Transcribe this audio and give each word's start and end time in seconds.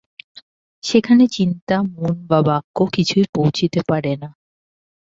সেখানে 0.83 1.23
চিন্তা 1.27 1.75
মন 1.91 2.15
বা 2.27 2.39
বাক্য 2.41 2.77
কিছুই 2.93 3.25
পৌঁছিতে 3.33 3.79
পারে 3.89 4.13
না। 4.15 4.29